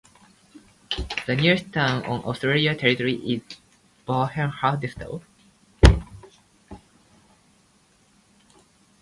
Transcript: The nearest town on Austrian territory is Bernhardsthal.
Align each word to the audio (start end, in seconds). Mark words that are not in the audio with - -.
The 1.27 1.35
nearest 1.35 1.71
town 1.73 2.03
on 2.07 2.21
Austrian 2.23 2.75
territory 2.75 3.17
is 3.17 3.43
Bernhardsthal. 4.07 5.21